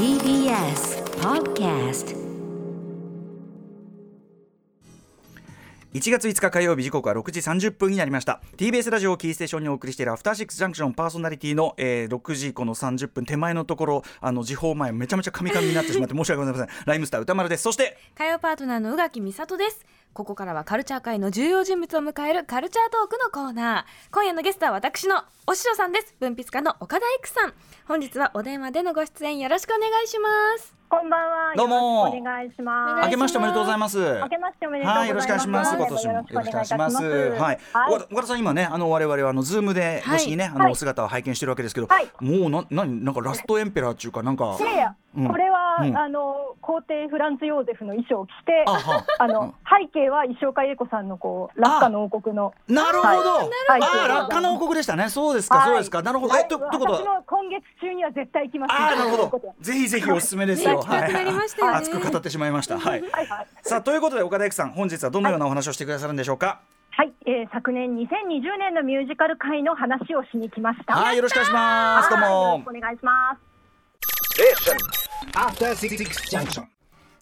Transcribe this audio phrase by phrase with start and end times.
[0.00, 2.16] TBS Podcast
[5.92, 8.40] 1月5日火曜日時刻は6時30分になりました。
[8.56, 16.84] TBS ラジオをキーステーションにお送りしているアフターシックスジャンクションパーソナリティの、えー、6時以降の30分手前のところあの時報前めちゃめちゃカミカミになってしまって申し訳ございません。
[16.86, 17.64] ライムスター歌丸です。
[17.64, 27.54] そして火曜パートナーの宇垣美里ですここからはカルチャー界の重要人物を迎えるカルチャートークのコーナー今夜のゲストは私のお師匠さんです文筆家の岡田育さん
[27.86, 31.54] 本日はお電話でのご出演よろしくお願いしますこんばんは。
[31.56, 33.04] どうもお願いします。
[33.04, 35.06] 明けましておめでとうございます明けましておめでとうございます。
[35.06, 35.76] はい、よろしくお願いします。
[35.76, 36.96] 今年もよろしくお願いします。
[36.96, 37.58] はい、
[37.92, 44.64] 岡岡田さん今ね、あの我々はあのズームではい越しにね、あのお姿を拝見してるわけですけど、はいもうな、なに、なんかラストエンペラーっていうか、なんかい。
[44.64, 52.52] やいや、うんこれは、うんあの皇帝フランツヨーゼフの衣装を着て、あはあの背景は石岡英子さんのこうラッカの王国の。
[52.68, 53.08] なるほど。
[53.08, 53.50] はい
[53.82, 55.08] ああ、落下の王国でしたね。
[55.08, 56.02] そうですか、はいそうですか。
[56.02, 56.36] なるほど。
[56.36, 57.14] え、と、ということ私は。
[57.16, 58.72] の今月中には絶対行きます。
[58.72, 59.54] ああ、なるほど。
[59.60, 60.76] ぜひぜひおすすめですよ。
[60.76, 62.78] 行きたくなりましたよね熱く語ってしまいました。
[62.78, 63.00] はい。
[63.02, 63.46] はいはい。
[63.62, 66.60] さあ、ということで、岡田育さん、本日はどのようなお話をしてくださるんでしょうか？
[66.92, 70.94] はい、えー、昨年2020年のミュージカル界の話をしに来ました。
[70.94, 72.10] はい、よろしくお願いします。
[72.10, 72.76] どうもしく。
[72.76, 75.09] お願いします。
[75.34, 75.96] After Six
[76.30, 76.64] Junction.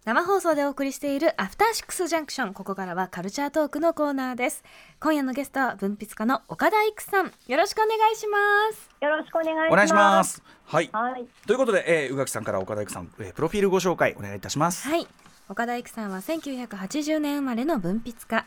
[0.05, 4.65] 生放送でお送りしているアフターシックスジャンクションここからはカルチャートークのコーナーです
[5.01, 8.39] 今夜のゲストは文筆家の岡田育さんよろしくお願いしま
[8.73, 9.73] すよろしくお願いします。
[9.73, 10.43] お願いします。
[10.65, 10.91] はい。
[10.93, 11.27] はい。
[11.47, 14.89] ということで、えー、宇垣さんから岡田育さん、えー、プロフィールご紹介お願いいたします。
[14.89, 15.07] はい
[15.49, 18.47] 岡田育さんは1980年生まれの文筆家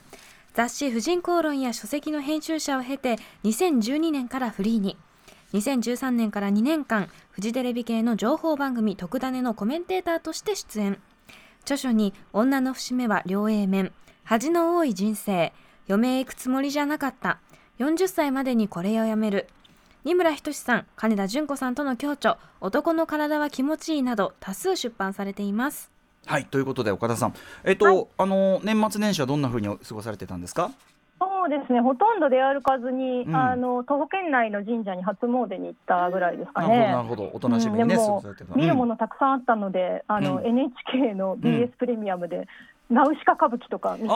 [0.53, 4.97] 雑誌「婦人公論」や書籍の編集者を経て2012年からフリーに
[5.53, 10.99] 2013年から2年間フジテレビ系の情報番組「特ダネ」のコメンテーターとして出演。
[11.63, 13.91] 著書に「女の節目は両 A 面」
[14.23, 15.53] 「恥の多い人生」
[15.87, 17.39] 「余命行くつもりじゃなかった」
[17.79, 19.47] 「40歳までにこれをやめる」
[20.03, 25.91] 二村仁さん金田純子さんとの共著「男の体は気持ちいい」など多数出版されています。
[26.25, 28.07] はい、ということで岡田さん、えっ、と、はい。
[28.19, 30.71] あの年末年始はどんな風に過ごされてたんですか？
[31.41, 33.35] そうですね、ほとんど出歩かずに、うん。
[33.35, 36.91] あの徒歩圏内の神社に初詣に行ったぐらいですかね。
[36.91, 38.61] なるほど、おとなしみにね、うん。
[38.61, 40.45] 見るもうんのたくさんあったので、あの、うん。
[40.45, 42.47] NHK の BS プレミアムで、
[42.91, 44.13] ナウシカ歌舞伎とか見て、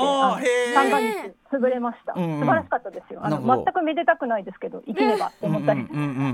[0.75, 3.21] 三ヶ月潰れました、素晴らしかったですよ。
[3.23, 5.87] あの全くめでたくないですけど、生きればと思ったり。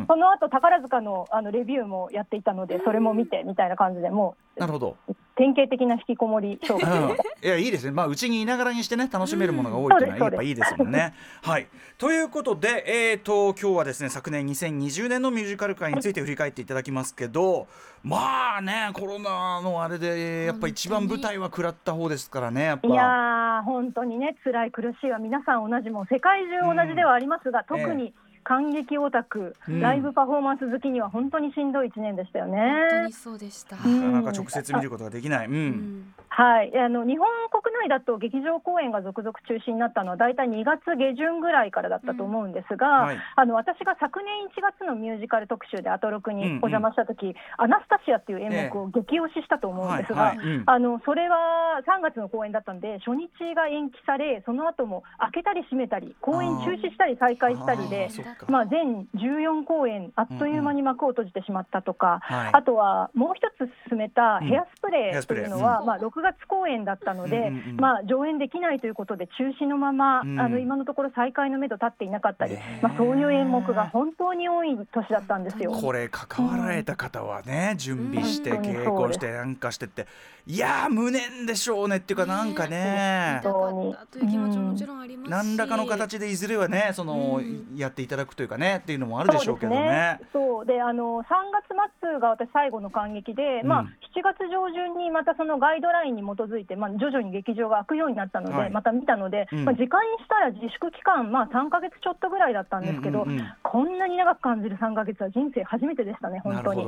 [0.08, 4.98] その後宝塚のあのレビューもやっていたので、それも見てみたいな感じで、もなるほど。
[5.34, 11.14] う典型的な引きこもりうん、いやいいですね、まあ、うちにいながらにしてね楽しめるものが多いっていうのはうんやっぱいいですもんね。
[11.42, 17.68] はい、ということで、えー、と今日はですね昨年2020年のミュージカル界について振り返っていただきますけど
[18.04, 22.88] まあねコロナのあれでやっぱ一番舞台は食らった方ですからねやっぱ。
[22.88, 28.14] いやー、本当にね、辛い、苦しいは皆さん同じもん、世界中同じではありますが、特に
[28.52, 29.80] 感激オタク、うん。
[29.80, 32.56] ライブパフォーマンス好きには本当にしんどい1年でしたよ本
[32.90, 33.14] 当ねに。
[33.14, 34.02] そうでした、うん。
[34.02, 35.48] なかなか直接見ることができない。
[35.48, 35.54] うん。
[35.54, 36.14] うん。
[36.28, 43.18] はい、あの日本国内だと劇場公演が続々中止になったのは大体2月下旬ぐらいからだったと思うんですが、はい。
[43.36, 50.48] あの私が昨年1月のミュージカル特集でアトロクにお邪魔した時、アナスタシアっていう演目を激推ししたと思うんですが、はいはい。
[50.48, 50.64] うん。
[50.66, 58.10] あのそれは3月の公演だったんで初日が延期されその後も開けたり閉めたり公演中止したり再開したりあで
[58.50, 62.50] まあ、全14公演あっという間に幕を閉じてしまったとか、はい。
[62.54, 65.86] あとはもう一つ進めたヘアスプレーというのは、うん。
[65.86, 70.40] まあ、6月公演だったので、うんうんうんまあ、上演できないということで中止のまま、うん。
[70.40, 75.72] あの今のところ再開のめど立っていなかったり、まあ、そういう演目が本当に多い年だったんですよ。
[75.72, 78.62] これ関わられた方はね、準備してうん。
[78.62, 80.08] 稽古してなんかしてって。
[80.48, 83.42] いやー無念でしょうねっていうかなんかね。
[83.44, 83.96] 本当に。
[84.12, 90.20] という気持ちももちろんありま何らかの形でいずれはねその、うんやっていただくというかねっていうのもあるでしょうけどね。
[90.34, 98.70] そうであの3月末が私最後の感激で、まあうん7月上旬にまたそのガイドラインに基づいて、まあ、徐々に劇場が開くようになったので、はい。
[98.70, 99.66] また見たので、うん。
[99.66, 103.54] まあ、時間にしたら自粛期間、まあ、3か月ちょっとぐらいだったんですけど、うんうんうん。
[103.64, 106.86] こんなに長く感じる3か月は人生初めてでしたね、本当に。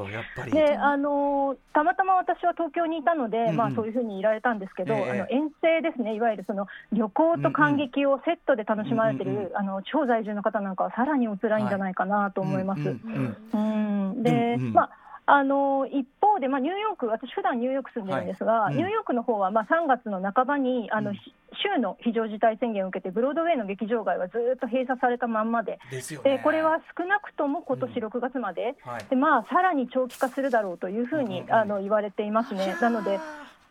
[0.52, 3.50] であのたまたま私は東京にいたので、うん。
[3.50, 12.82] うんまあ、そういうふうにいられたんですけど、ええあの遠征ですね、いわゆるその旅行と感激をセットで楽しまれてる、うんうんうんあの地方在住の方なんかはさらにお辛いんじゃないかなと思います。
[12.82, 14.10] うんうんうん。
[14.12, 14.24] うん。
[14.24, 14.90] でまあ
[15.26, 18.74] あの一方で、まあ、ニューヨーク、私、普段ニューヨーク住んでるんですが、はい。
[18.74, 18.78] うん。
[18.80, 21.18] ニューヨークの方はまあ3月の半ばにあの、うん
[21.56, 26.38] 州の非常事態宣言を受けて、ブロードウェイの劇場街はずっと閉鎖されたまんまで、でね。
[26.38, 28.08] でこれは少なくとも今年うん。
[28.08, 29.06] 6月まで、はい。
[29.10, 31.54] でまあ、さらに長期化するだろうというふうに、うんうんうん。
[31.54, 32.76] あの言われていますね。
[32.82, 33.20] なので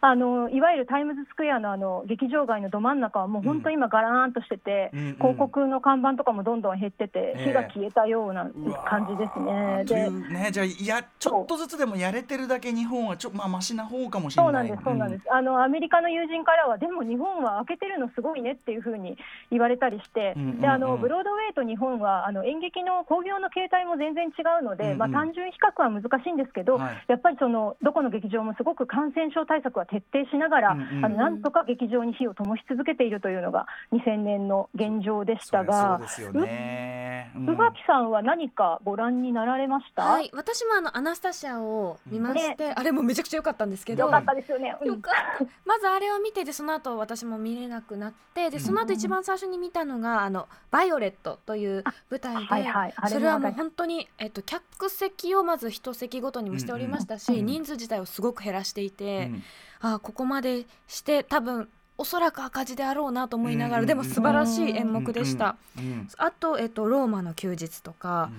[0.05, 5.15] あのいわゆるタイムズスクエアのあの劇場街のど真ん中はもう本当今ガラーンとしてて、うんうん。
[5.15, 7.45] 広告の看板とかもどんどん減ってて、ええ。
[7.47, 8.51] 火が消えたような
[8.85, 9.85] 感じですね。
[9.85, 14.51] でうねじゃあいやちょっとずつでもやれてるだけ日本はちょまあマシな方かもしれない。
[14.51, 19.17] そうなんです、そうなんです、あのアメリカの友人からは、でも日本は開けてるのすごいねっていうふうに
[19.53, 27.05] 言われたりして、うんうんうんであのブロードウェイと日本はあの演劇の興行の形態も全然違うので、うんうんまあ、単純比較は難しいんですけど、はい。
[27.09, 37.51] やっぱりそのどこの劇場もすごく感染症対策は徹底しながら、うんうんあのなんとか劇場に火を灯し続けているというのが2000年の現状でしたが、ですよね、うん。
[37.51, 44.05] 宇垣さんは何かご覧になられました、はい、私もあのアナスタシアを見まして、あれもめちゃくちゃ良かったんですけど。
[44.05, 44.75] よかったですよね。
[44.81, 44.89] うん。
[44.89, 52.95] よかったまずあれを見てでその後私も見れなくなってでその後一番最初に見たのが「あのバイオレット」という舞台で、はいはい。
[52.97, 57.39] あれもそれはもう本当に、えっと、客席をまず一席ごとにもしておりましたし、うん。
[57.41, 57.47] うん。
[57.47, 59.43] 人数自体をすごく減らしていて、うん
[59.83, 61.69] あここまでして多分
[61.99, 65.57] おそらく赤字であろうなと思いながら、うんでも素晴らしい演目でした。
[65.77, 68.31] うんうんあと、えっと、ローマの休日とか、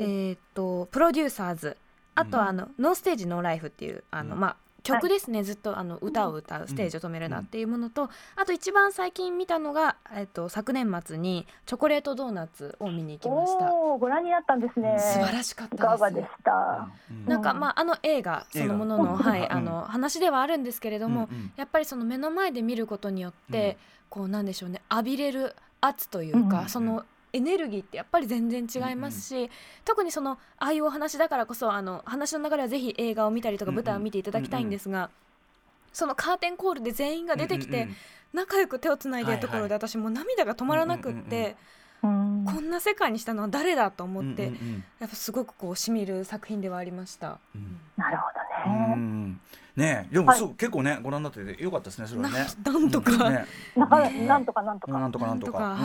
[0.00, 1.76] えっとプロデューサーズ。
[2.14, 4.40] あとはあの、ノーステージノーライフっていうあの、うん。
[4.40, 13.72] まあ曲ですね、ずっとあの歌を歌うステージを止めるなっていうものと、あと一番最近見たのが、えっと、昨年末にチョコレートドーナツを見に行きました。
[13.72, 14.96] おお、ご覧になったんですね。
[14.98, 15.86] 素晴らしかっいたです。
[15.86, 16.88] かがでした？
[17.10, 17.26] うん。
[17.26, 19.52] なんかまああの映画そのものの,、はい、うん。
[19.52, 21.52] あの話ではあるんですけれども、うんうん。
[21.56, 23.78] やっぱりその目の前で見ることによって、
[24.08, 26.68] こうなんでしょうね浴びれる圧というか、うん。
[26.68, 27.04] その
[27.36, 29.50] エネルギーってやっぱり全然違いますし、
[29.84, 35.10] 特にそのああいうお話だからこそあの話の流れはぜひ映画を見たりとかうんうん舞台を見ていただきたいんですが、
[35.92, 37.96] そのカーテンコールで全員が出てきて、うんうん
[38.32, 41.56] 仲良く手をつないでるところで、私もう涙が止まらなくって、
[42.02, 42.54] うんうんうんうん。
[42.54, 47.38] こんな世界にしたのは誰だと思って、うんうんやっぱすごくこうしみる作品ではありました。
[47.54, 47.80] うん。
[47.96, 48.35] なるほうど
[48.66, 48.94] ね。
[48.94, 49.40] ん
[49.76, 52.46] ねえでもはいそう結構ねご覧になっててよかったですねそれはね。
[52.64, 53.46] ななんとかうんね
[53.76, 54.98] なかなんとかなんとか。
[54.98, 55.76] なんとかなんとか。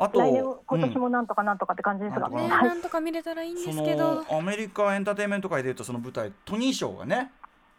[0.00, 2.28] あと来年今年うんもなんとかなんとかって感じですが。
[2.28, 4.24] なんとかね、はいなんとか見れたらいいんでそすけど。
[4.30, 7.32] のアメリカエンターテインメント界でいうとその舞台トニー賞がね。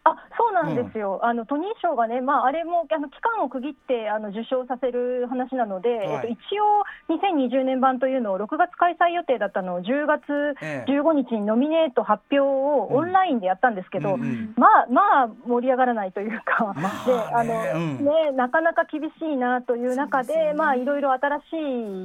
[0.04, 0.16] あ、
[0.62, 1.20] なんですよ。
[1.22, 6.06] あのトニー賞がね、まああれもあの期間を区切ってあの受賞させる話なので、はい。
[6.06, 10.22] えっと一応2020年版というのを6月開催予定だったのを10月
[10.62, 10.90] ええ。
[10.90, 18.04] 15日にノミネート発表をオンラインでやったんですけど、うんうんまあまあ盛り上がらないというか、まあ であねのうん。
[18.04, 21.56] ねなかなか厳しいなという中で、まあいろいろ新しい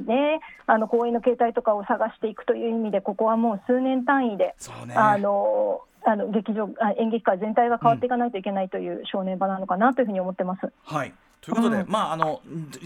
[0.06, 4.94] ねあの公演の形態とかを探していくという意味でここはもう数年単位で、そうね。
[4.94, 10.72] あのあの劇場あ演劇界全体が変わっていかないといけないという正念場なのかなというふうに思ってます。
[10.84, 11.12] はい。
[11.40, 12.40] ということで、うんまああの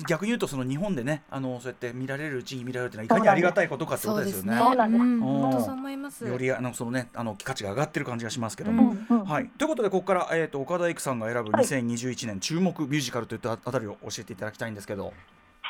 [0.09, 4.59] 逆に言うとその日本でねあのそうやって見られるうちに見られるっていうのはいかにありがたいことかってことですよね。
[4.59, 6.27] そうなんですんうん本当そう思います。
[6.27, 8.95] よりあのそのねあの価値が上がってる感じがしますけどうも。
[8.95, 15.15] んうんはい、ということでここから、えー、と岡田育さんが選ぶはい2021年注目ミュージカルといったあたりを教えていただきたいんですけど、はい、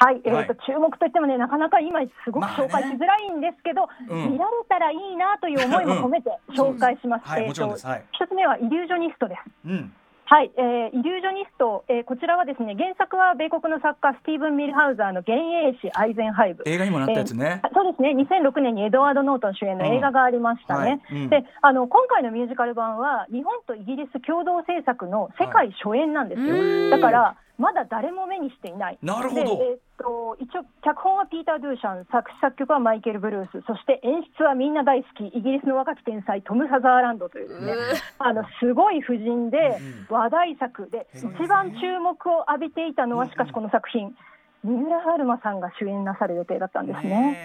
[0.08, 7.28] えーとはい注目といってもね、なかなか今、すごく紹介しづらいんですけど、うん見られたらいいなという思いも込めて紹介します。
[7.28, 9.68] はいえーともちろんですはい一つ目はイリュージョニストです。
[9.68, 9.92] うん
[10.30, 15.42] はい、えーイリュージョニスト、えーこちらはですね、原作は米国の作家、スティーブン・ミルハウザーの幻
[15.74, 16.62] 影師アイゼンハイブ。
[16.66, 17.66] 映画にもなったやつねえ。
[17.66, 21.02] ーそうですね、2006年にエドワード・ノートン主演の映画がありましたね。
[21.10, 26.54] うんはいうんであの今回のミュージカル版は、日本とイギリス共同制作の世界初演なんですよ。
[26.54, 28.98] はいだから、まだ誰も目にしていない。
[29.02, 29.44] なるほど。
[29.44, 37.72] でえーっと一応、脚本はピーター・ドゥーシャン、作詞作曲はマイケル・ブルース、そして演出はみんな大好き、イギリスの若き天才、トム・ハザーランドというですね、
[38.18, 44.16] あのすごい夫人で話題作で、一番注目を浴びていたのは、しかしこの作品、
[44.64, 47.38] 三浦春馬さんが主演なさる予定だったんですね。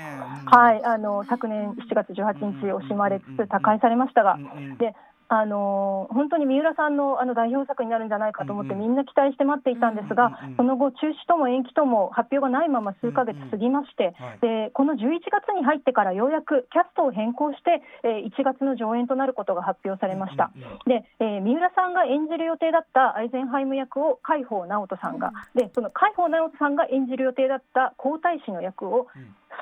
[0.46, 4.38] はい、あの昨年7月18日、惜しまれつつ他界されましたが
[4.80, 4.96] で
[5.28, 14.40] あの本当に三浦さんのあの代表作になるんじゃないかと思って、みんな期待して待っていたんですが、その後、中止とも延期とも発表がないまま数ヶ月過ぎまして、はい。
[14.40, 20.52] でこの11月に入ってからようやくキャストを変更して、えー1月の上演となることが発表されました。
[20.86, 29.08] で、えー三浦さんが演じる予定だったアイゼンハイム役を海宝直人さんが、でその海宝直人さんが演じる予定だった皇太子の役を、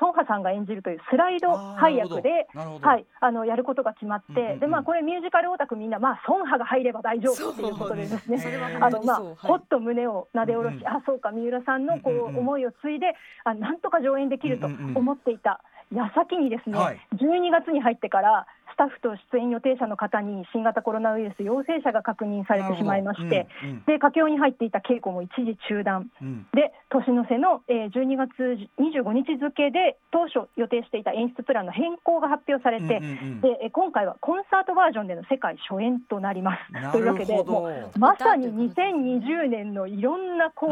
[0.02, 4.60] ん孫波さんが演じるというスライド配役で、はい、あのやることが決まって、うんうんうん。
[4.60, 10.88] でまあ、これ、ミュージカルオタクみんな、まあ、孫波が入れば大丈夫っていうことでですね、あのまあほっと胸をなで下ろし、うんうん。
[10.88, 12.36] あそうか、三浦さんのこうんうんうん。
[12.36, 14.98] う思いを継いで、あなんとか上演できるとうんうんうん。
[14.98, 15.60] 思っていた
[15.92, 17.00] 矢先にですね、はい。
[17.14, 23.84] 12月に入ってから、スタッフと出演予定者の方に新型コロナウイルス陽性者が確認されてしまいまして、うんうん。
[23.86, 26.10] で佳境に入っていた稽古も一時中断。
[26.20, 26.46] うん。
[26.52, 28.32] で年の瀬の、えー12月
[28.80, 33.40] 25日付で当初予定していた演出プランの変更が発表されて、うんうんうん。
[33.40, 36.72] でえー今回はコンサートバージョンでの世界初演となります。
[36.72, 40.70] なというわけでもうどまさに2020年のいろんなこう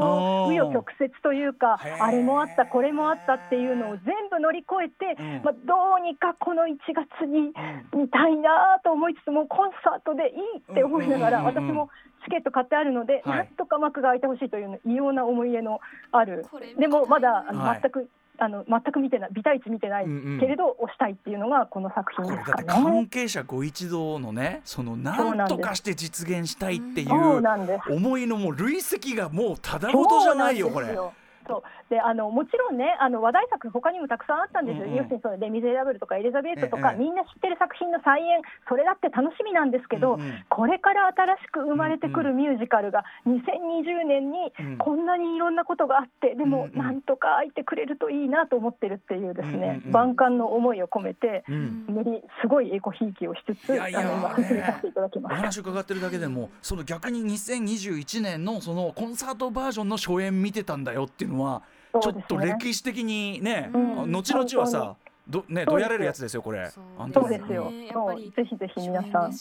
[0.50, 5.42] 紆余曲折というかあれもあったこれもあったっていうのを全部乗り越えて、うん。
[5.44, 7.52] まあ、どうにかこの1月に
[7.94, 11.90] 見たいなと思いつつもコンサートでいいって思いながら私も
[12.24, 13.36] チケット買ってあるので、はい。
[13.38, 15.80] なんとか幕が開いてほしいという異様な思い入れの
[16.12, 16.46] ある。
[16.78, 17.80] でもまだあの、はい。
[17.82, 20.40] 全くあの全く見てないビタイチ見てないうんうん。
[20.40, 22.84] けれど推したいっていうのがこの作品これだってですかね。
[22.84, 27.92] 関係者ご一同のねそのなんとかして実現したいっていそううなんです。
[27.92, 30.98] 思いのもう累積がもうただごとじゃないよこれ
[31.46, 31.62] そう。
[31.90, 36.98] であのもちろんねあの話題作他にもたくさんあったんですよ、要するにそのレ・ミゼラブルとかエリザベートとか、ええ。
[36.98, 40.44] みんな知ってる作品の再演それだって楽しみなんですけど、うんうん。
[40.48, 51.84] これから新しく生まれてくるミュージカルが2020年にうんこんなにいろんなことがあってでもなんとか開いてくれるといいなと思ってるっていうですね、万感の思いを込めて、うん。
[51.88, 55.36] 無理すごいエコひいきをしつついやいやあの今めさせていただきおます。
[55.36, 61.62] 話伺ってるだけでもその逆に2021年のそのコンサートバージョンの初演見てたんだよっていうのは
[62.00, 64.12] ちょっと歴史的にね、うん。
[64.12, 64.96] 後々はさ
[65.28, 66.70] どねどやれるやつですよこれ。
[66.70, 67.28] そう。
[67.28, 67.70] ですよ。
[67.70, 69.32] ねやっぱりそうぜひぜひ皆さん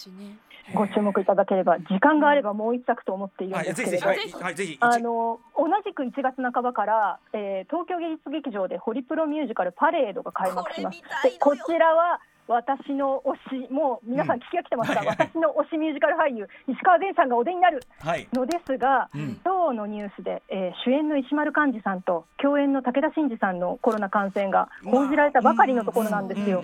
[0.73, 4.43] ご注目いただければ時間があればもう一作と思っているんはいですけれど、ぜひぜひはい。
[4.43, 11.01] はいぜひあの同じく1月半ばから、えー東京芸術劇場でホリプロミュージカルパレードが開幕します。
[11.23, 18.27] でこちらは私の推しもう皆さん聞きが来てますが、うんはいはい私の推しミュージカル俳優石川善さんがお出になるはい。
[18.33, 26.63] のですが、うん今日のニュースで、えー主演の石丸幹二さんと共演の武田真治さんのコロナ感染が報じられたばかりのところなんですよ。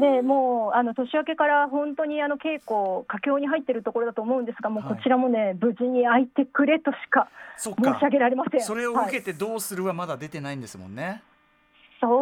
[0.00, 8.60] でもうあの年明けから本当にあの稽古佳境に入っているところだと思うんですがもうはいこちらもね、無事に開いてくれとしか申し上げられません。
[8.60, 11.22] それをはい受けてどうするはまだ出てないんですもんね。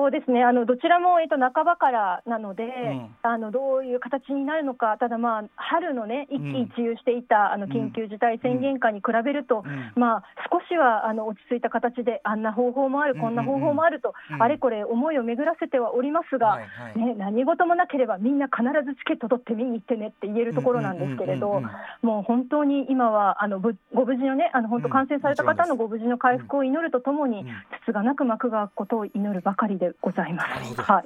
[0.04, 0.44] そうですね。
[0.44, 3.16] あのどちらも、えっと、半ばからなので、ん。
[3.22, 6.52] あのどういう形になるのかただ、まあ、春の、ね、一うん。
[6.52, 7.70] 喜一憂していた、あのん。
[7.70, 9.92] 緊急事態宣言下に比べると、うん。
[9.96, 14.42] まあ、少しはあの落ち着いた形であんな方法もある、こんな方法もあると、うん。
[14.42, 16.98] あれこれ思いを巡らせてはおりますが、はいはい。
[16.98, 21.62] ね、何事もなければみんな必ずチケット取って見に行ってねって言えるところなんですけれど
[22.02, 27.46] もう本当に今はあのぶご無事のね、あの本当感染された方のご無事の回復を祈るとともにうん、
[27.82, 30.50] つつがなく幕が開くことを祈るばかりでございます。
[30.50, 30.82] なるほど。
[30.82, 31.04] はい、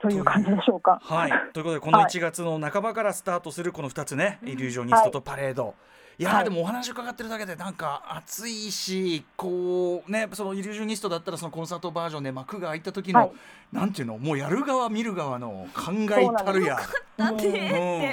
[0.00, 1.00] という感じでしょうか。
[1.02, 2.06] はい、 ということでこのはい。
[2.08, 5.74] 1月の半ばからスタートするこの2つね、イリュージョニストとパレード。
[6.18, 6.22] い。
[6.22, 13.32] やーはいでもお話伺ってるだけでなんか熱いしこうねそのイリュージョニストだったらそのコンサートバージョンで幕が開いた時の、はい。
[13.72, 16.78] なんていうのもうやる側見る側の考えたるや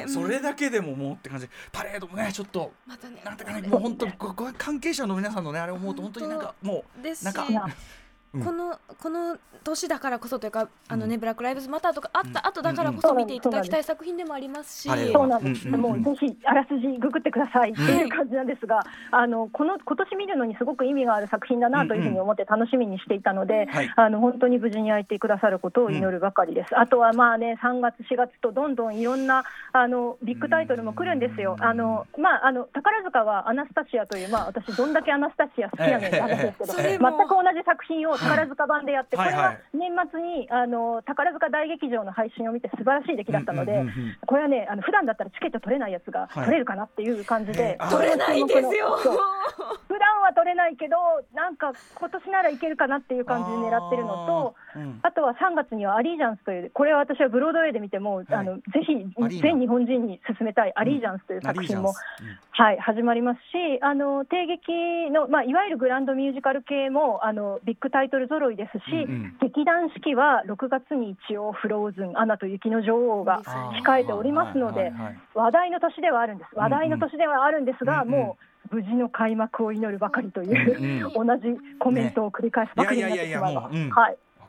[0.07, 1.47] それだけでももうって感じ。
[1.71, 3.21] パレードもねちょっとまたね。
[3.23, 7.25] なんていうかねもう本当ここ関係者の皆さんのねあれを思うと本当になんかもですし。
[7.25, 7.69] なんか
[8.33, 23.93] このこの年だからこそというかあのね、ブラック・ライブズ・マターとかあった後だからこそ見ていただきたい作品でもありますし、そうなんです、もうぜひあらすじググってくださいっていう感じなんですが、あのこの今年見るのにすごく意味がある作品だなというふうに思って楽しみにしていたので、はい。
[23.95, 26.77] あの本当に無事に開いてくださることを祈るばかりです。
[26.77, 31.55] あとはまあね3月4月とどんどんいろんなあのビッグタイトルも来るんですよ。
[31.59, 43.83] あのまああの宝塚はアナスタシアというまあ私どんだけアナスタシア好きやねんって話ですけど、それ全くも同じ作品を宝塚版でやって、これは年末にあの宝塚大劇場の配信を見て素晴らしい出来だったので。
[44.25, 46.45] これはね、あの普段だったらチケット取れないやつがはい。
[46.45, 48.97] 取れるかなっていう感じで、取れないんですよ。
[49.87, 50.95] 普段は取れないけど、
[51.33, 54.55] なんか今年ならいけるかなっていう感じで狙ってるのと、
[55.01, 58.93] あとは3月にはアリージャンスという、これは私はブロードウェイで見ても、あのぜひ
[59.41, 61.93] 全日本人に勧めたいアリージャンスという作品も、
[62.51, 69.37] はい、始まりますし、あの帝劇の、まあ、いわゆるグランドミュージカル系もあのビッグタイトル揃いですし、うんうん。
[69.41, 73.41] 劇団四季は6月に一応、フローズン、アナと雪の女王が
[73.83, 74.91] 控えておりますので
[75.33, 78.11] 話題の年ではあるんです、話題の年ではあるんですが、うんうん。
[78.11, 78.37] も
[78.71, 81.43] う無事の開幕を祈るばかりという、うん同じ
[81.79, 83.75] コメントを繰り返すばかりになってしまいます。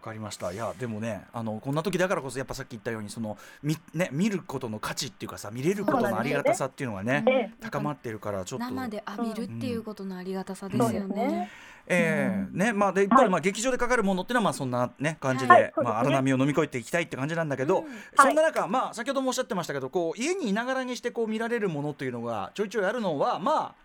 [0.04, 0.52] かりました。
[0.52, 7.50] いやでもねあのこんな時だからこそやっぱさっき言ったようにそのみ、ね、見ることの価値っていうかさ見れることのありがたさっていうのがねええ。
[7.60, 8.64] 高まってるからちょっと。
[8.66, 11.50] 生で浴びるっていうことのありがたさですよね。
[11.86, 15.72] えーねまあ、で一方でまあ劇場でかかるものっていうのはまあそんな、ね、感じで、はい。
[15.76, 17.86] まあ、荒波を飲み越えていきたいって感じなんだけど、うん。
[18.16, 23.83] そんな中、まあ、先ほどもおっしゃってましたけどこう家にいながらにしてこう見られるものというのがちょいちょいあるのはまあ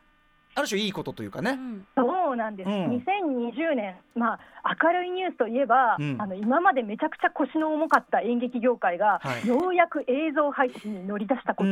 [0.56, 1.52] ある種いいことというかね。
[1.52, 1.86] うん。
[1.96, 2.98] そうなんです、うん。
[2.98, 4.40] 2020年、まあ、
[4.84, 6.18] 明るいニュースといえば、うん。
[6.20, 9.48] あの今までめちゃくちゃ腰の重かった演劇業界が、はい。
[9.48, 11.70] ようやく映像配信に乗り出したこと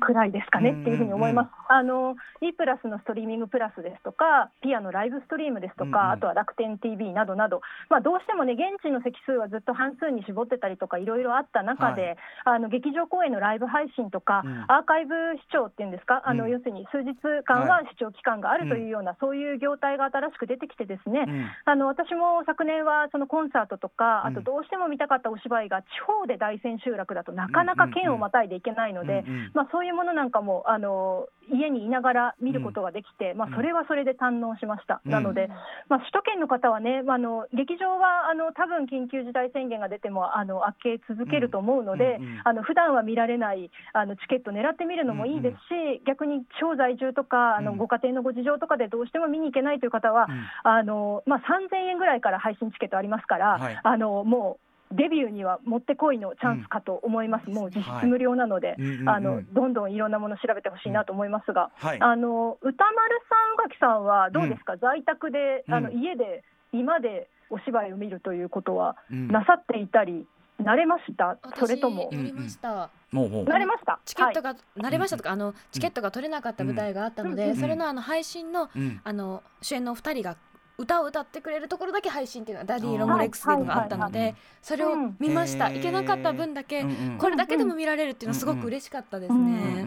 [0.00, 1.50] くらいですかね、うんっていうふうに思います。
[1.68, 6.10] あの E プラスのストリーミングプラスですとか、ピアのライブストリームですとか、うんうん。
[6.12, 14.64] あとは楽天 TV などなど、まあ、どうしてもね、現地の席数はずっと半数に絞ってたりとか、いろいろあった中で、あの劇場公演のライブ配信とか、うん。
[14.68, 16.50] アーカイブ視聴っていうんですか、あのうん。
[16.50, 24.32] 要するに数日間はは視聴期間があるというような、そういう業態が新しく出てきてですね、うんあの私も昨年はそのコンサートとか、うん。
[24.32, 29.50] あとどうしても見たかったお芝居が地方で大千秋楽だとなかなか県をまたいでいけないので、うんうん。
[29.54, 35.00] まあ、そういうものなんかもあの家にいながら見ることができて、まあ、それはそれで堪能しました。
[35.04, 35.12] うん。
[35.12, 35.48] なので、
[35.88, 47.64] まあ、首都圏の方はね、まあ、あの劇場はあの多分緊急事態宣言が出てもあの開け続けると思うので、うんうんうんあの普段は見られないあのチケット狙ってみるのもいいですし、逆に地方在住とかあうん。
[47.64, 50.46] のご家庭のご事情とかでどうしても見に行けないという方は、うん。
[50.64, 53.80] あのまあ、3000円ぐらいから配信チケットありますから、はい。
[53.82, 59.08] あのもうデビューにはもってこいのチャンスかと思います、もう実質無料なので、うんうんうん。
[59.08, 61.98] あのどんどんいろんなもの調べてほしいなと思いますが、はい。
[62.00, 66.42] あの歌丸さん、宇垣さんはどうですか、在宅で、あのうん家で、
[66.72, 69.28] 今でお芝居を見るということはうん。
[69.28, 70.26] なさっていたり、
[70.60, 72.08] 慣れました、それとも？
[72.10, 73.44] 私、やりました、もうもう。
[73.44, 77.56] 慣れました、チケットが、が、慣れましたとか、あのチケットが取れなかった舞台があったので、うん。
[77.56, 79.00] それのあの配信のうん。
[79.04, 80.36] あの主演のお二人が
[80.80, 84.32] 歌を歌ってくれるところだけ配信っていうのがダディ・ロングレッグスっていうのがあったのはいはいはい。
[84.32, 85.74] でそれを見ました、うん。
[85.74, 86.84] 行けなかった分だけ、
[87.18, 89.86] これだけでも見られるっていうのはすごく嬉しかったですね。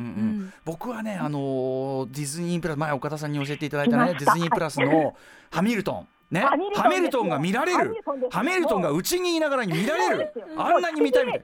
[0.66, 5.16] 僕はね、あのーディズニープラス前岡田さんに教えていただいたねディズニープラスの
[5.52, 6.42] ハミルトンね。
[6.42, 7.96] ハミルトンが見られる。
[8.32, 10.34] ハミルトンがうちにいながらに見られる。
[10.58, 11.44] あんなに見たいみたい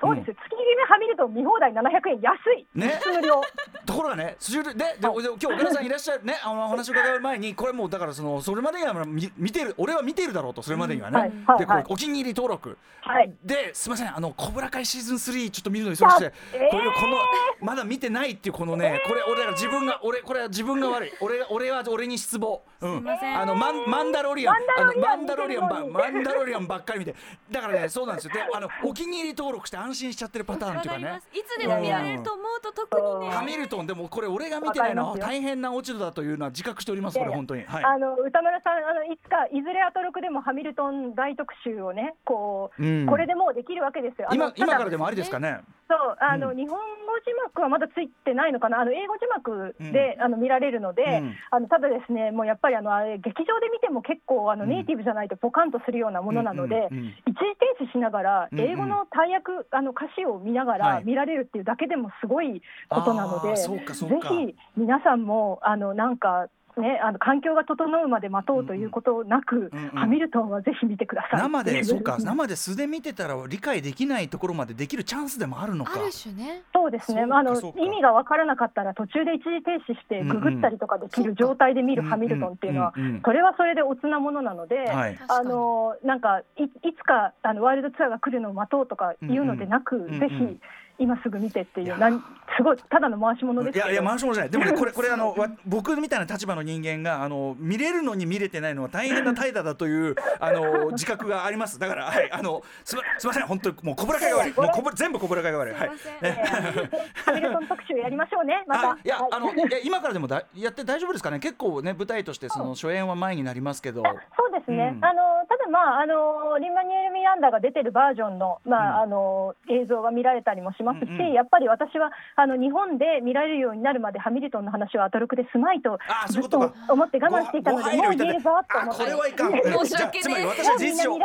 [0.00, 3.00] そうです、月決めハミルトン見放題700円、安い、ね。
[3.06, 3.40] 無料。
[3.86, 6.24] ところがね、でで今日岡田さんいらっしゃる。
[6.24, 11.32] ね、あのお話を伺う前にこれもうだからそのそれまでには見見てる俺は見てるだろうとそれまでにはね、はい。
[11.46, 11.58] はい。
[11.58, 11.84] でこれはい。
[11.88, 13.32] お気に入り登録、はい。
[13.42, 16.70] ですみませんあのコブラ会シーズン3ちょっと見るの忙しくて、えー。
[16.70, 17.18] これこの
[17.60, 21.12] まだ見てないっていうこのね、これ俺ら自分が俺これは自分が悪い。
[21.20, 23.40] 俺が俺は俺に失望、うん、すいません。
[23.40, 24.54] あのマンマンダロリアン。
[24.54, 26.12] マンダロリアンあのマンダロリアンば見てるのに。
[26.14, 27.14] マンダロリアンばっかり見て。
[27.50, 28.34] だからねそうなんですよ。
[28.34, 31.22] であのお気に入り登録して安心しちゃってるパターンっていうかね。
[31.32, 33.34] いつでも見られると思うと特にね。
[33.34, 37.62] ハミルトンでもこれ俺が見てないのは大変な落ち度だというのは自覚しておりますこれ本当に。
[37.62, 37.84] はい。
[37.84, 43.06] あの歌丸さんあの、いつかいずれアトロクでもハミルトン大特集をね、こう、うん。
[43.06, 44.28] これでもうできるわけですよ。
[44.32, 46.56] 今今からでもありですかねそうあの、うん。
[46.56, 46.82] 日本語
[47.24, 51.34] 字幕はまだついてないのかな、あの英語字幕で、あの見られるので、うん。
[51.50, 54.70] あのただですね、もうやっぱりあのあれ劇場で見ても結構あの、うん。
[54.70, 60.80] ネイティブじゃないとポカンとするようなものなので、うんうんうん一時停止しながら、うんうん英語の大役、あの歌詞を見ながはい。
[60.80, 64.28] ら見られるっていうだけでもすごいことなので、あーそうかそうか。
[64.30, 66.48] ぜひ皆さんもあのなんか。
[66.76, 71.40] ね、あの環境が整うまで待とうということなく、うんうんハミルトンはぜひ見てください。
[71.40, 72.18] 生でそうか。
[72.18, 75.92] ん生で素で見てたら理解できないところまでできるチャンスでもあるのか。
[75.94, 76.62] ある種ね。
[76.74, 77.22] そうですね。
[77.22, 82.92] あの意味が分からなかったら途中で一時停止してググったりとかできる状態で見るハミルトンっていうのは
[83.24, 85.18] それはそれでおつなものなので、はい。
[85.28, 90.48] あのなんかいいつかあのワールドツアーが来るのを待とうとかいうのでなく、うんうんぜうんうん。
[90.54, 90.60] ひ
[90.98, 91.98] 今すぐ見てっていいうや。
[91.98, 92.22] なん
[92.56, 93.86] すごいただの回し物ですけど。
[93.86, 94.50] いやいや回し物じゃない。
[94.50, 101.78] でもねこれこれ あのわ僕みたいな立場の人間があの見れるのに見れてないのは大変な怠惰だというあの自覚があります。
[101.78, 103.46] だからはいあのすますみません。
[103.46, 104.54] 本当にもう小倉会が悪い。
[104.56, 105.90] もう小倉全部小倉会が悪いはい。
[107.24, 108.90] ハミルトン特集やりましょうねまた。
[108.92, 109.28] あいや、はい。
[109.32, 111.38] あのいや今からでもだやって大丈夫ですかね？
[111.40, 114.02] 結構ね舞台としてその初演は前になりますけど。
[114.06, 115.04] あそうですね、うん。
[115.04, 125.98] あのただ、まああの、リンマニュエル・ミランダが出てるバージョンの,、まああの映像が見られたりもしますし、うんうんやっぱり私はあの日本で見られるようになるまで、ハミルトンの話はアトロクで済まいと
[126.30, 129.02] ずっと思って我慢していたので、ごもう言えるぞと思って。
[129.02, 131.16] あこれはいかんじゃあつまり私は事実上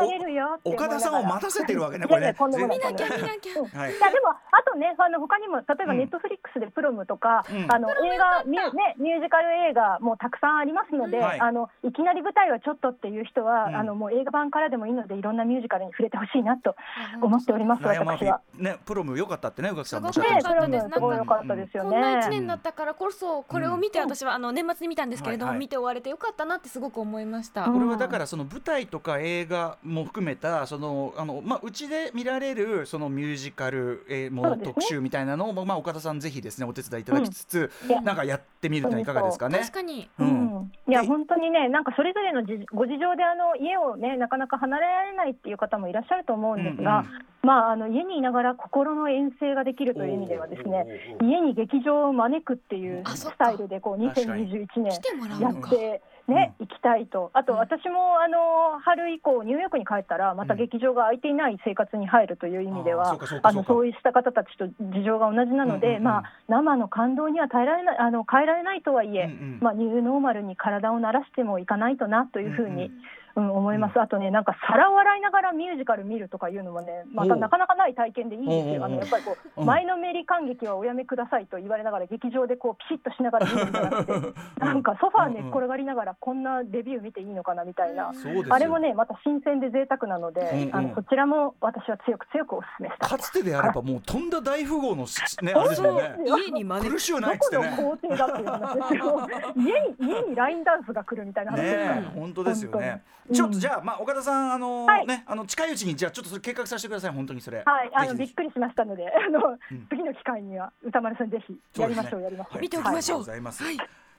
[0.63, 3.80] 岡田さんを待たせてるわけねこれねいやいやとんでもない見なきゃ見なきゃ。
[3.80, 16.76] はいいやでも、あとね、あの他にも例えばうんネットフリックスでプロムとか、うんあの映画ミュ,、ね、ミュージカル映画もたくさんありますので、うんはいあのいきなり舞台はちょっとっていう人は、うんあのもう映画版からでもいいので、いろんなミュージカルに触れてほしいなと
[17.21, 18.41] 思っております、私は。
[18.58, 22.30] ーねプロム良かったってね宇垣さんもおっすしゃってましたごく良かったですねすごい良かったですよこんな一ね。
[22.40, 27.66] 年だったからこそこれを見て私はあの年末に見たんですけれども、はいはい見て終われてよかったなってすごく思いました。
[27.66, 37.72] うんこれはだからその舞台とか映画も含めたそのあのまあうちで見られるそのミュージカルえーもの特集みたいなのをまあ岡田さんぜひですねお手伝いいただきつつ
[38.04, 39.60] なんかやってみるのはいかがですかね。
[39.60, 40.10] 確かに。
[40.18, 40.24] う
[40.58, 40.64] うん。
[40.64, 50.86] ん、いやで本当にね、なんかそれぞれのじご事情であの家をね、なかなか離れられないっていう方もいらっしゃると思うんですが、うんまあ、あの家にいながら心の遠征ができるという意味ではですね、
[51.22, 54.48] 家に劇場を招くっていうスタイルでこう確かに。
[54.52, 54.92] 2021年
[55.40, 55.50] や。
[55.50, 69.28] って、ね、行きたいと、あと私もあの春以降、ニューヨークに帰ったら、また劇場が空いていない生活に入るという意味では、あのそうした方たちと事情が同じなので、まあ、生の感動には耐えられないあの変えられないとはいえ、
[69.60, 72.91] まあ、ニューノーマルに体を慣らしてもいかないとなというふうに、うんうん
[73.36, 79.63] 思います、あとね、なんか皿笑いながらミュージカル見るとかいうのもね、またなかなかない体験でいいんですよ、あのやっぱりこうん。
[79.63, 88.13] う前のめり感激はおやめくださいと言われながら、劇場でこうピシッとしながら見るんじゃなくて、なんかソファー寝っ転がりながら、こんなレビュー見ていいのかなみたいな。
[88.13, 88.54] そうですよ。
[88.56, 90.76] あれもね、また新鮮で贅沢なので、うんうん。
[90.76, 93.08] あのそちらも私は強く強くお勧めした。
[93.08, 96.15] いかつてであればもうとんだ大富豪のしねあれですよね。
[96.26, 96.91] 家に招く。
[96.91, 99.28] 苦しゅうないっだっていう話ですよ。
[99.56, 101.96] 家に家にラインダンスが来るみたいな話ですから。
[101.96, 103.02] ねえ本当ですよね
[103.34, 105.06] ちょっとじゃあまあ岡田さんあのはい。
[105.06, 107.64] ねあの近いうちにじゃあちょっとそれ計画させてください本当にそれ。
[107.66, 109.40] はい、あのびっくりしましたので、あの、
[109.72, 109.88] うん。
[109.90, 112.54] 次の機会には歌丸さんぜひやりましょう、やりましょう。
[112.54, 113.22] はい見ておきましょう。
[113.22, 113.42] ありがとござい。
[113.42, 113.64] ます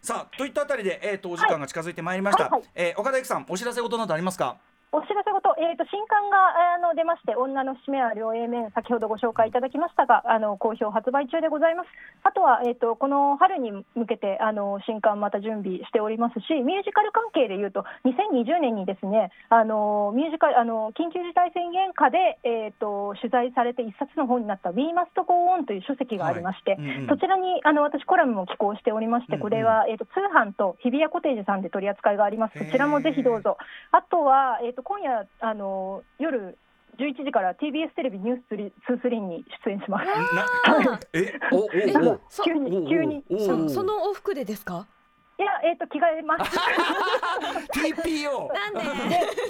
[0.01, 2.51] さあといったあたりでえっとお時間が近づいてまいりました。
[2.75, 4.57] えー岡田由紀さんお知らせ事などありますか？
[4.93, 11.89] お知らせ事、えー、と新刊があの出まして、女の節目は両 A 面、先ほどご紹介いただきましたが、あの好評発売中でございます。
[12.23, 32.59] あとは、えー、とこの春に向けてあの新刊また準備しておりますし、ミュージカル関係でいうと、2020年にですね、あのミュージカルあの緊急事態宣言下で、えー、と取材されて一冊の本になった、We Must Go On という書籍がありまして、はいうんうんそちらにあの私、コラムも寄稿しておりまして、これは、えー、と通販と日比谷コテージさんで取り扱いがあります。
[32.59, 33.57] そちらもぜひどうぞ。
[33.91, 36.59] あとは、えー、と今夜あの夜
[36.99, 40.07] 11時から TBS テレビニュース23に出演します。
[40.85, 42.21] なえおおおお。
[42.29, 43.25] そ急に急に。
[43.31, 44.87] おおそその往復でですか？
[45.39, 46.51] いや、えっ、と着替えます。
[47.73, 48.81] TPO なんで？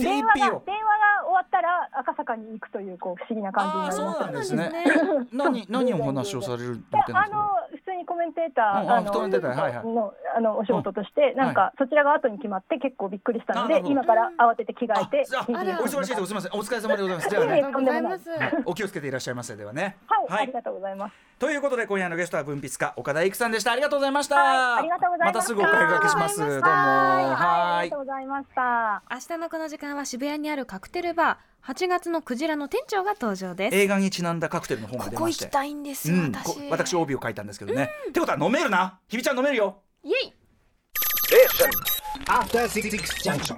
[0.02, 4.54] 電話が電話が終わったら赤坂に行くというこう不思議な感じにああそうなります。
[4.54, 5.10] なんですね。
[5.20, 9.86] ね何何お話をされる予定なんですあかの普通にコメンテーター、うんああのコメンテーターはいはい。
[9.86, 16.52] のあのお仕事として、なんか、そちらが後に決まって結構びっくりしたので今から慌てて着替えてお忙しいですすみません。
[16.52, 17.28] お疲れ様でございます。
[17.30, 18.02] じゃあいえいえねありがとうござい。
[18.02, 19.96] ますはいお気をつけていらっしゃいませではね。
[20.08, 21.14] はい、ありがとうございます。
[21.38, 23.72] ということで今夜のゲストは文筆家岡田育さんでした。
[23.72, 26.38] ありがとうございました、はいありがとうございましたたすぐお声掛けします。
[26.38, 26.60] どうも。
[26.60, 29.02] はい、ありがとうございました。
[29.10, 33.76] 明日のこの時間は渋谷にあるカクテルバー8月のクジラの店長が登場です。
[33.76, 35.46] 映画にちなんだカクテルの本がここ行出まして。
[35.46, 36.92] きたいんですよ、うん、こ私。
[36.92, 38.98] 私帯を書いたんですけどね、ってことは飲めるな。
[39.08, 40.32] ひびちゃん飲めるよイエイ
[42.26, 43.56] After Six Junction.